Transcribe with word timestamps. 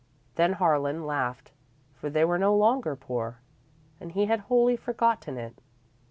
Then 0.33 0.53
Harlan 0.53 1.05
laughed, 1.05 1.51
for 1.93 2.09
they 2.09 2.25
were 2.25 2.39
no 2.39 2.55
longer 2.55 2.95
poor, 2.95 3.37
and 3.99 4.13
he 4.13 4.25
had 4.25 4.39
wholly 4.39 4.75
forgotten 4.75 5.37
it. 5.37 5.61